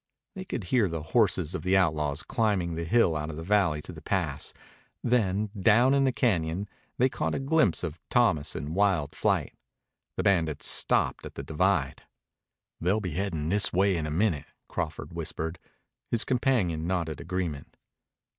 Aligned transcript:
They 0.33 0.45
could 0.45 0.63
hear 0.63 0.89
the 0.89 1.03
horses 1.03 1.53
of 1.53 1.61
the 1.61 1.77
outlaws 1.77 2.23
climbing 2.23 2.73
the 2.73 2.85
hill 2.85 3.15
out 3.15 3.29
of 3.29 3.35
the 3.35 3.43
valley 3.43 3.83
to 3.83 3.93
the 3.93 4.01
pass. 4.01 4.51
Then, 5.03 5.51
down 5.55 5.93
in 5.93 6.05
the 6.05 6.11
cañon, 6.11 6.67
they 6.97 7.07
caught 7.07 7.35
a 7.35 7.39
glimpse 7.39 7.83
of 7.83 7.99
Thomas 8.09 8.55
in 8.55 8.73
wild 8.73 9.13
flight. 9.13 9.53
The 10.17 10.23
bandits 10.23 10.65
stopped 10.65 11.23
at 11.23 11.35
the 11.35 11.43
divide. 11.43 12.01
"They'll 12.79 12.99
be 12.99 13.11
headin' 13.11 13.49
this 13.49 13.71
way 13.71 13.95
in 13.95 14.07
a 14.07 14.09
minute," 14.09 14.47
Crawford 14.67 15.13
whispered. 15.13 15.59
His 16.09 16.25
companion 16.25 16.87
nodded 16.87 17.21
agreement. 17.21 17.77